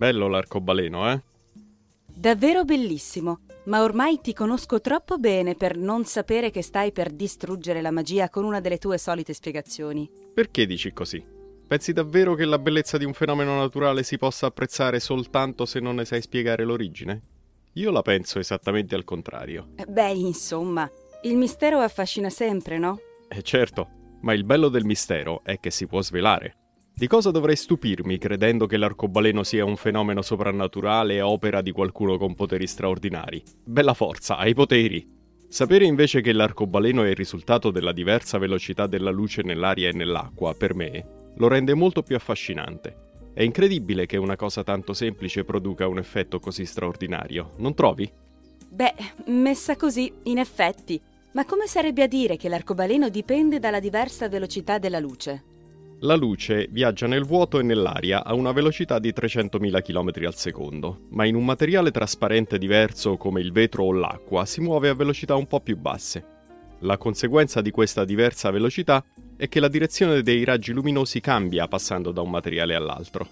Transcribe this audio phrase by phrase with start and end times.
[0.00, 1.20] Bello l'arcobaleno, eh?
[2.06, 7.82] Davvero bellissimo, ma ormai ti conosco troppo bene per non sapere che stai per distruggere
[7.82, 10.10] la magia con una delle tue solite spiegazioni.
[10.32, 11.22] Perché dici così?
[11.66, 15.96] Pensi davvero che la bellezza di un fenomeno naturale si possa apprezzare soltanto se non
[15.96, 17.20] ne sai spiegare l'origine?
[17.74, 19.72] Io la penso esattamente al contrario.
[19.76, 20.90] Eh, Beh, insomma,
[21.24, 22.98] il mistero affascina sempre, no?
[23.28, 23.86] Eh certo,
[24.22, 26.54] ma il bello del mistero è che si può svelare.
[27.00, 32.18] Di cosa dovrei stupirmi credendo che l'arcobaleno sia un fenomeno soprannaturale e opera di qualcuno
[32.18, 33.42] con poteri straordinari?
[33.64, 35.08] Bella forza, hai poteri!
[35.48, 40.52] Sapere invece che l'arcobaleno è il risultato della diversa velocità della luce nell'aria e nell'acqua,
[40.52, 42.94] per me, lo rende molto più affascinante.
[43.32, 48.12] È incredibile che una cosa tanto semplice produca un effetto così straordinario, non trovi?
[48.68, 48.94] Beh,
[49.28, 51.00] messa così, in effetti.
[51.32, 55.44] Ma come sarebbe a dire che l'arcobaleno dipende dalla diversa velocità della luce?
[56.02, 61.00] La luce viaggia nel vuoto e nell'aria a una velocità di 300.000 km al secondo,
[61.10, 65.36] ma in un materiale trasparente diverso come il vetro o l'acqua si muove a velocità
[65.36, 66.24] un po' più basse.
[66.78, 69.04] La conseguenza di questa diversa velocità
[69.36, 73.28] è che la direzione dei raggi luminosi cambia passando da un materiale all'altro.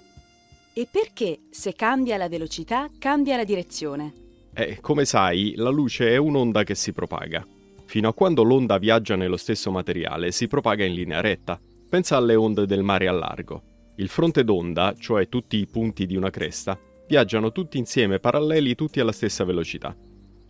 [0.75, 4.13] E perché, se cambia la velocità, cambia la direzione?
[4.53, 7.47] E come sai, la luce è un'onda che si propaga.
[7.87, 11.59] Fino a quando l'onda viaggia nello stesso materiale, si propaga in linea retta.
[11.89, 13.63] Pensa alle onde del mare a largo.
[13.97, 19.01] Il fronte d'onda, cioè tutti i punti di una cresta, viaggiano tutti insieme paralleli tutti
[19.01, 19.97] alla stessa velocità.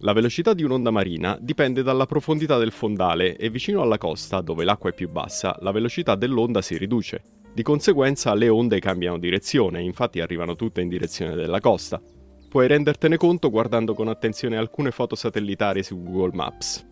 [0.01, 4.65] La velocità di un'onda marina dipende dalla profondità del fondale e vicino alla costa, dove
[4.65, 7.23] l'acqua è più bassa, la velocità dell'onda si riduce.
[7.55, 12.03] Di conseguenza le onde cambiano direzione, infatti arrivano tutte in direzione della costa.
[12.49, 16.87] Puoi rendertene conto guardando con attenzione alcune foto satellitari su Google Maps.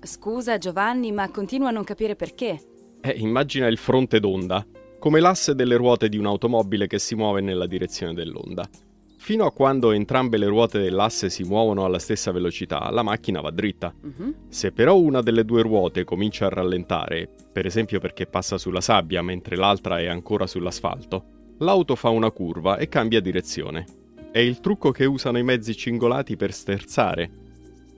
[0.00, 2.71] Scusa Giovanni, ma continuo a non capire perché.
[3.04, 4.64] Eh, immagina il fronte d'onda,
[5.00, 8.64] come l'asse delle ruote di un'automobile che si muove nella direzione dell'onda.
[9.16, 13.50] Fino a quando entrambe le ruote dell'asse si muovono alla stessa velocità, la macchina va
[13.50, 13.92] dritta.
[14.00, 14.34] Mhm.
[14.48, 19.20] Se però una delle due ruote comincia a rallentare, per esempio perché passa sulla sabbia
[19.20, 21.24] mentre l'altra è ancora sull'asfalto,
[21.58, 23.84] l'auto fa una curva e cambia direzione.
[24.30, 27.30] È il trucco che usano i mezzi cingolati per sterzare.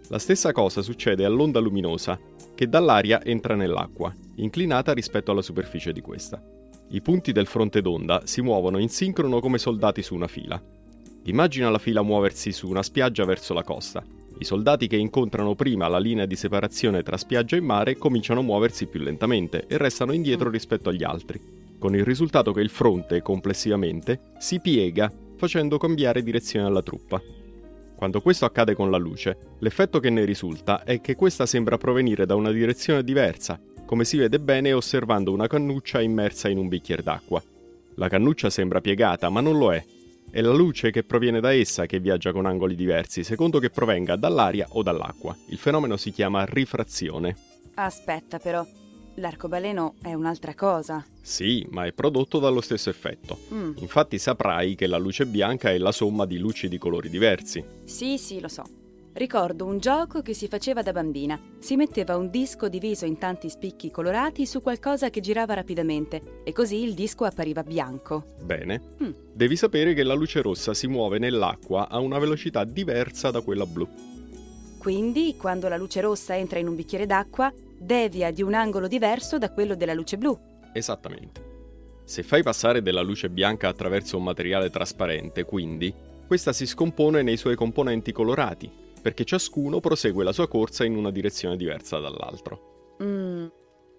[0.09, 2.19] La stessa cosa succede all'onda luminosa,
[2.54, 6.42] che dall'aria entra nell'acqua, inclinata rispetto alla superficie di questa.
[6.91, 10.62] I punti del fronte d'onda si muovono in sincrono come soldati su una fila.
[11.25, 14.04] Immagina la fila muoversi su una spiaggia verso la costa.
[14.38, 18.44] I soldati che incontrano prima la linea di separazione tra spiaggia e mare cominciano a
[18.44, 21.41] muoversi più lentamente e restano indietro rispetto agli altri,
[21.78, 27.20] con il risultato che il fronte, complessivamente, si piega facendo cambiare direzione alla truppa.
[28.04, 32.26] Quando questo accade con la luce, l'effetto che ne risulta è che questa sembra provenire
[32.26, 37.03] da una direzione diversa, come si vede bene osservando una cannuccia immersa in un bicchiere
[37.03, 37.43] d'acqua.
[37.94, 39.82] La cannuccia sembra piegata, ma non lo è.
[40.31, 44.16] È la luce che proviene da essa che viaggia con angoli diversi, secondo che provenga
[44.16, 45.34] dall'aria o dall'acqua.
[45.47, 47.34] Il fenomeno si chiama rifrazione.
[47.76, 48.66] Aspetta però,
[49.16, 51.04] l'arcobaleno è un'altra cosa.
[51.20, 53.38] Sì, ma è prodotto dallo stesso effetto.
[53.52, 53.72] Mm.
[53.76, 57.64] Infatti saprai che la luce bianca è la somma di luci di colori diversi.
[57.84, 58.64] Sì, sì, lo so.
[59.14, 61.41] Ricordo un gioco che si faceva da bambina.
[61.60, 66.52] Si metteva un disco diviso in tanti spicchi colorati su qualcosa che girava rapidamente e
[66.52, 68.34] così il disco appariva bianco.
[68.42, 68.81] Bene.
[69.00, 69.10] Mm.
[69.32, 73.66] Devi sapere che la luce rossa si muove nell'acqua a una velocità diversa da quella
[73.66, 73.88] blu.
[74.78, 77.50] Quindi, quando la luce rossa entra in un bicchiere d'acqua,
[77.84, 80.38] devia di un angolo diverso da quello della luce blu.
[80.73, 81.53] Esattamente.
[82.05, 85.94] Se fai passare della luce bianca attraverso un materiale trasparente, quindi,
[86.26, 88.70] questa si scompone nei suoi componenti colorati,
[89.00, 92.97] perché ciascuno prosegue la sua corsa in una direzione diversa dall'altro.
[93.03, 93.47] Mm.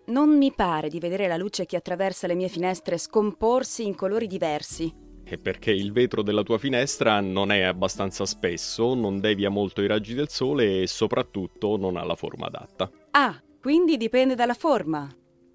[0.08, 4.28] Non mi pare di vedere la luce che attraversa le mie finestre scomporsi in colori
[4.28, 4.94] diversi.
[5.24, 9.88] E perché il vetro della tua finestra non è abbastanza spesso, non devia molto i
[9.88, 12.92] raggi del sole e soprattutto non ha la forma adatta.
[13.12, 15.10] Ah, quindi dipende dalla forma.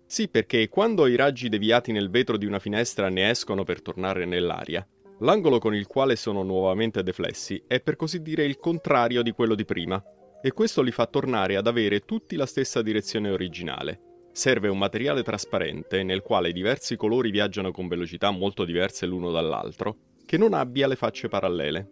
[0.05, 4.25] Sì, perché quando i raggi deviati nel vetro di una finestra ne escono per tornare
[4.25, 4.85] nell'aria,
[5.21, 9.55] l'angolo con il quale sono nuovamente deflessi è per così dire il contrario di quello
[9.55, 10.03] di prima,
[10.43, 14.01] e questo li fa tornare ad avere tutti la stessa direzione originale.
[14.33, 19.99] serve un materiale trasparente nel quale diversi colori viaggiano con velocità molto diverse l'uno dall'altro,
[20.27, 21.91] che non abbia le facce parallele.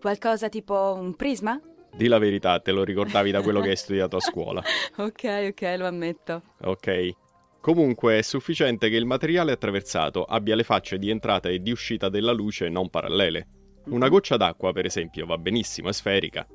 [0.00, 1.60] Qualcosa tipo un prisma?
[1.92, 4.62] Di la verità, te lo ricordavi da quello che hai studiato a scuola.
[4.96, 6.42] ok, ok, lo ammetto.
[6.62, 7.10] Ok.
[7.60, 12.08] Comunque è sufficiente che il materiale attraversato abbia le facce di entrata e di uscita
[12.08, 13.48] della luce non parallele.
[13.86, 14.10] Una Mhm.
[14.10, 16.46] goccia d'acqua, per esempio, va benissimo, è sferica.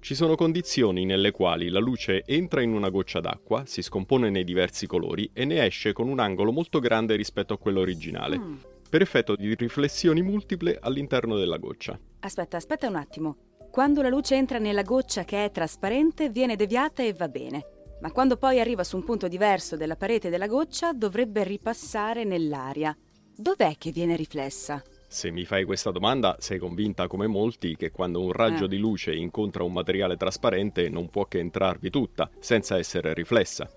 [0.00, 4.44] Ci sono condizioni nelle quali la luce entra in una goccia d'acqua, si scompone nei
[4.44, 8.54] diversi colori e ne esce con un angolo molto grande rispetto a quello originale, Mm.
[8.90, 11.98] per effetto di riflessioni multiple all'interno della goccia.
[12.20, 13.36] Aspetta, aspetta un attimo.
[13.74, 17.66] Quando la luce entra nella goccia che è trasparente, viene deviata e va bene.
[18.02, 22.96] Ma quando poi arriva su un punto diverso della parete della goccia, dovrebbe ripassare nell'aria.
[23.36, 24.80] Dov'è che viene riflessa?
[25.08, 28.68] Se mi fai questa domanda, sei convinta come molti che quando un raggio Eh.
[28.68, 33.68] di luce incontra un materiale trasparente non può che entrarvi tutta, senza essere riflessa.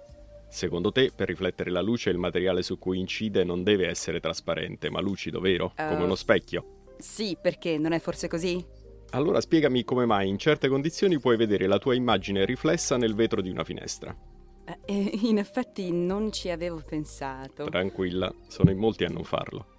[0.48, 4.92] Secondo te, per riflettere la luce, il materiale su cui incide non deve essere trasparente,
[4.92, 5.74] ma lucido, vero?
[5.76, 6.04] Come Eh.
[6.04, 6.66] uno specchio.
[7.00, 8.64] Sì, perché non è forse così?
[9.12, 13.42] Allora spiegami come mai in certe condizioni puoi vedere la tua immagine riflessa nel vetro
[13.42, 14.16] di una finestra.
[14.66, 17.66] Eh, eh, in effetti non ci avevo pensato.
[17.66, 19.76] Tranquilla, sono in molti a non farlo.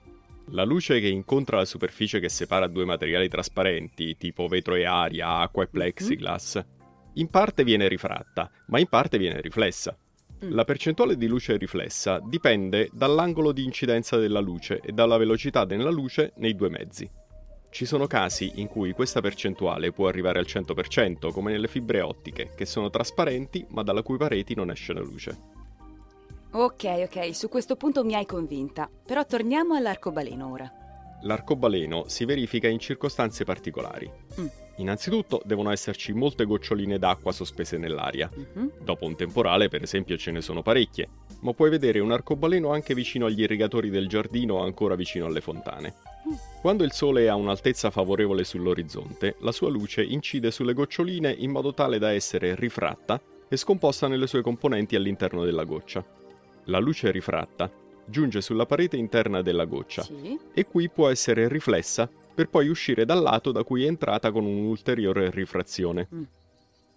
[0.52, 5.36] La luce che incontra la superficie che separa due materiali trasparenti, tipo vetro e aria,
[5.40, 6.64] acqua e plexiglass,
[7.14, 9.94] in parte viene rifratta, ma in parte viene riflessa.
[10.42, 10.52] Mm.
[10.52, 15.90] La percentuale di luce riflessa dipende dall'angolo di incidenza della luce e dalla velocità della
[15.90, 17.17] luce nei due mezzi.
[17.70, 22.52] Ci sono casi in cui questa percentuale può arrivare al 100%, come nelle fibre ottiche,
[22.56, 25.38] che sono trasparenti ma dalla cui pareti non esce la luce.
[26.50, 28.90] Ok, ok, su questo punto mi hai convinta.
[29.04, 30.72] Però torniamo all'arcobaleno ora.
[31.22, 34.10] L'arcobaleno si verifica in circostanze particolari.
[34.40, 34.46] Mm.
[34.76, 38.30] Innanzitutto devono esserci molte goccioline d'acqua sospese nell'aria.
[38.32, 38.72] Mhm.
[38.80, 41.08] Dopo un temporale, per esempio, ce ne sono parecchie,
[41.40, 45.40] ma puoi vedere un arcobaleno anche vicino agli irrigatori del giardino o ancora vicino alle
[45.40, 45.94] fontane.
[46.60, 51.50] Quando il sole è a un'altezza favorevole sull'orizzonte, la sua luce incide sulle goccioline in
[51.50, 56.04] modo tale da essere rifratta e scomposta nelle sue componenti all'interno della goccia.
[56.64, 57.70] La luce rifratta
[58.04, 60.38] giunge sulla parete interna della goccia Sì.
[60.52, 64.44] e qui può essere riflessa per poi uscire dal lato da cui è entrata con
[64.44, 66.08] un'ulteriore rifrazione.
[66.14, 66.22] Mm.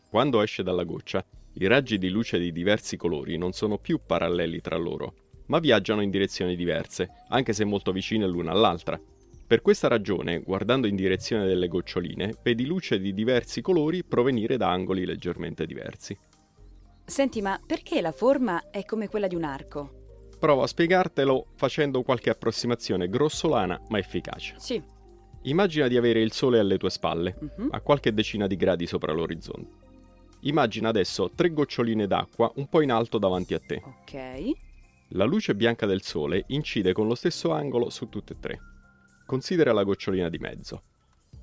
[0.10, 1.24] Quando esce dalla goccia,
[1.54, 5.14] i raggi di luce di diversi colori non sono più paralleli tra loro,
[5.48, 9.00] ma viaggiano in direzioni diverse, anche se molto vicine l'una all'altra.
[9.52, 14.72] Per questa ragione, guardando in direzione delle goccioline, vedi luce di diversi colori provenire da
[14.72, 16.18] angoli leggermente diversi.
[17.04, 20.30] Senti, ma perché la forma è come quella di un arco?
[20.40, 24.56] Provo a spiegartelo facendo qualche approssimazione grossolana ma efficace.
[24.58, 24.82] Sì.
[25.42, 27.68] Immagina di avere il sole alle tue spalle, Mhm.
[27.72, 29.76] a qualche decina di gradi sopra l'orizzonte.
[30.44, 33.82] Immagina adesso tre goccioline d'acqua un po' in alto davanti a te.
[33.84, 34.52] Ok.
[35.10, 38.62] La luce bianca del sole incide con lo stesso angolo su tutte e tre.
[39.32, 40.82] Considera la gocciolina di mezzo.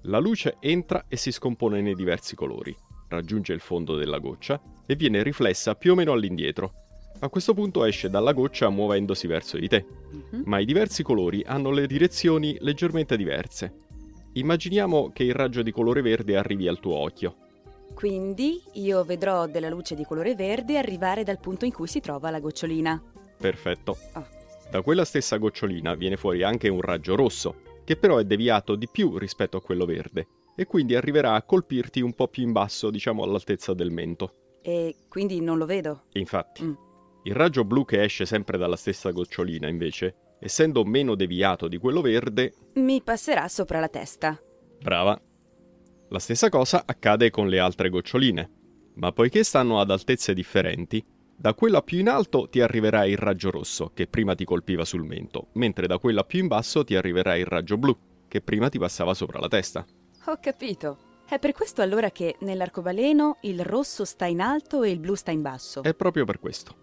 [0.03, 2.77] La luce entra e si scompone nei diversi colori,
[3.09, 6.71] raggiunge il fondo della goccia e viene riflessa più o meno all'indietro.
[7.21, 10.43] A questo punto esce dalla goccia muovendosi verso di te, Mhm.
[10.45, 13.73] ma i diversi colori hanno le direzioni leggermente diverse.
[14.35, 17.37] Immaginiamo che il raggio di colore verde arrivi al tuo occhio.
[17.95, 22.29] Quindi io vedrò della luce di colore verde arrivare dal punto in cui si trova
[22.29, 23.03] la gocciolina.
[23.39, 23.97] Perfetto.
[24.13, 24.29] Ah.
[24.71, 28.87] Da quella stessa gocciolina viene fuori anche un raggio rosso, che però è deviato di
[28.87, 32.91] più rispetto a quello verde, e quindi arriverà a colpirti un po' più in basso,
[32.91, 34.59] diciamo all'altezza del mento.
[34.61, 36.03] E quindi non lo vedo.
[36.13, 36.73] Infatti, Mm.
[37.23, 42.03] il raggio blu che esce sempre dalla stessa gocciolina, invece, essendo meno deviato di quello
[42.03, 44.39] verde, Mi passerà sopra la testa.
[44.83, 45.19] brava.
[46.11, 48.51] La stessa cosa accade con le altre goccioline,
[48.97, 51.03] ma poiché stanno ad altezze differenti,
[51.41, 55.05] da quella più in alto ti arriverà il raggio rosso, che prima ti colpiva sul
[55.05, 58.77] mento, mentre da quella più in basso ti arriverà il raggio blu, che prima ti
[58.77, 59.87] passava sopra la testa.
[60.27, 60.99] Ho capito.
[61.29, 65.31] È per questo allora che nell'arcobaleno il rosso sta in alto e il blu sta
[65.31, 65.85] in basso.
[65.85, 66.75] È proprio per questo.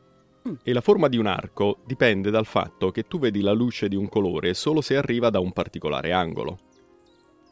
[0.48, 0.54] Mm.
[0.64, 3.98] E la forma di un arco dipende dal fatto che tu vedi la luce di
[3.98, 6.60] un colore solo se arriva da un particolare angolo.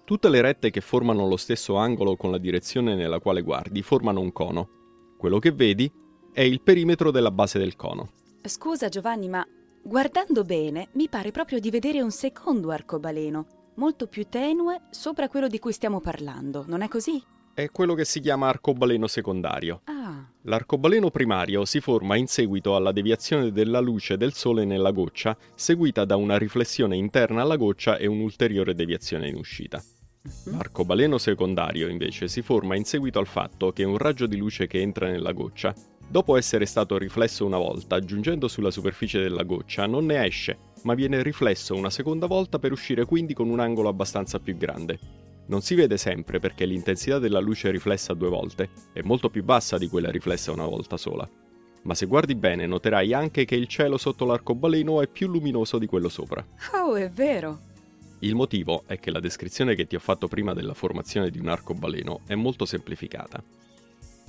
[0.06, 4.22] Tutte le rette che formano lo stesso angolo con la direzione nella quale guardi formano
[4.22, 4.70] un cono.
[5.18, 5.92] Quello che vedi
[6.34, 8.10] è il perimetro della base del cono.
[8.44, 9.46] Scusa Giovanni, ma
[9.82, 15.48] guardando bene mi pare proprio di vedere un secondo arcobaleno, molto più tenue sopra quello
[15.48, 17.24] di cui stiamo parlando, non è così?
[17.54, 19.82] È quello che si chiama arcobaleno secondario.
[19.84, 25.38] Ah, L'arcobaleno primario si forma in seguito alla deviazione della luce del sole nella goccia,
[25.54, 29.82] seguita da una riflessione interna alla goccia e un'ulteriore deviazione in uscita.
[30.24, 30.58] mhm.
[30.58, 34.82] L'arcobaleno secondario invece si forma in seguito al fatto che un raggio di luce che
[34.82, 35.76] entra nella goccia
[36.14, 40.94] Dopo essere stato riflesso una volta, giungendo sulla superficie della goccia, non ne esce, ma
[40.94, 45.00] viene riflesso una seconda volta per uscire quindi con un angolo abbastanza più grande.
[45.48, 49.80] Non si vede sempre perché l'intensità della luce riflessa due volte è molto più bassa
[49.80, 51.28] di quella riflessa una volta sola.
[51.82, 55.88] Ma se guardi bene noterai anche che il cielo sotto l'arcobaleno è più luminoso di
[55.88, 56.46] quello sopra.
[56.76, 57.58] Oh, è vero!
[58.20, 61.48] Il motivo è che la descrizione che ti ho fatto prima della formazione di un
[61.48, 63.44] arcobaleno è molto semplificata.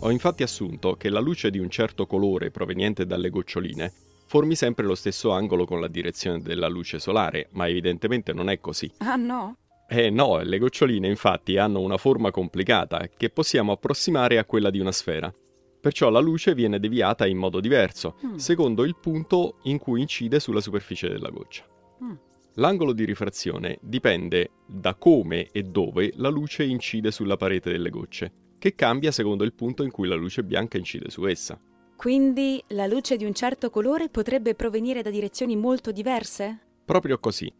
[0.00, 3.92] Ho infatti assunto che la luce di un certo colore proveniente dalle goccioline
[4.26, 8.58] formi sempre lo stesso angolo con la direzione della luce solare, ma evidentemente non è
[8.58, 8.90] così.
[8.98, 9.56] Ah no?
[9.88, 14.80] Eh no, le goccioline infatti hanno una forma complicata che possiamo approssimare a quella di
[14.80, 15.32] una sfera.
[15.80, 18.36] Perciò la luce viene deviata in modo diverso, mm.
[18.36, 21.64] secondo il punto in cui incide sulla superficie della goccia.
[22.02, 22.14] Mm.
[22.54, 28.32] L'angolo di rifrazione dipende da come e dove la luce incide sulla parete delle gocce,
[28.64, 31.60] che cambia secondo il punto in cui la luce bianca incide su essa.
[31.96, 36.60] Quindi la luce di un certo colore potrebbe provenire da direzioni molto diverse?
[36.82, 37.52] Proprio così,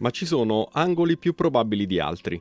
[0.00, 2.38] ma ci sono angoli più probabili di altri.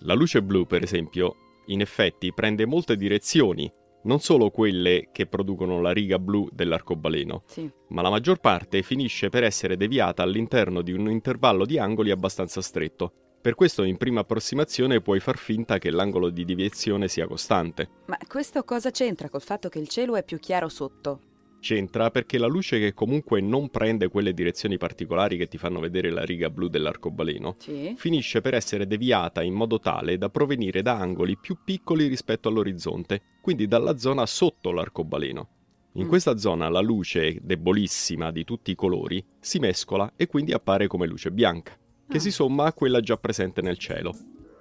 [0.00, 3.72] La luce blu, per esempio, in effetti prende molte direzioni
[4.02, 7.70] non solo quelle che producono la riga blu dell'arcobaleno, sì.
[7.90, 12.60] ma la maggior parte finisce per essere deviata all'interno di un intervallo di angoli abbastanza
[12.60, 13.12] stretto.
[13.42, 17.88] Per questo in prima approssimazione puoi far finta che l'angolo di deviazione sia costante.
[18.04, 21.20] Ma questo cosa c'entra col fatto che il cielo è più chiaro sotto?
[21.58, 26.10] C'entra perché la luce che comunque non prende quelle direzioni particolari che ti fanno vedere
[26.10, 27.94] la riga blu dell'arcobaleno, sì.
[27.96, 33.22] finisce per essere deviata in modo tale da provenire da angoli più piccoli rispetto all'orizzonte,
[33.40, 35.48] quindi dalla zona sotto l'arcobaleno.
[35.94, 36.08] In mm.
[36.08, 41.06] questa zona la luce, debolissima di tutti i colori, si mescola e quindi appare come
[41.06, 41.76] luce bianca,
[42.10, 44.12] che si somma a quella già presente nel cielo.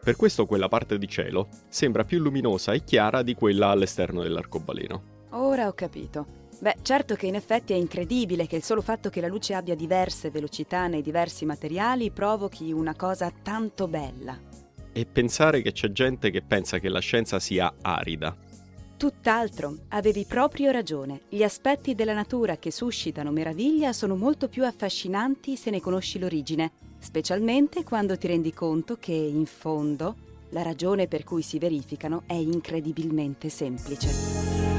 [0.02, 5.18] Per questo quella parte di cielo sembra più luminosa e chiara di quella all'esterno dell'arcobaleno.
[5.32, 6.48] Ora ho capito.
[6.60, 9.76] Beh, certo che in effetti è incredibile che il solo fatto che la luce abbia
[9.76, 14.38] diverse velocità nei diversi materiali provochi una cosa tanto bella.
[14.92, 18.36] E pensare che c'è gente che pensa che la scienza sia arida.
[18.98, 21.22] Tutt'altro, avevi proprio ragione.
[21.30, 26.72] Gli aspetti della natura che suscitano meraviglia sono molto più affascinanti se ne conosci l'origine,
[27.00, 30.16] specialmente quando ti rendi conto che, in fondo,
[30.50, 34.79] la ragione per cui si verificano è incredibilmente semplice.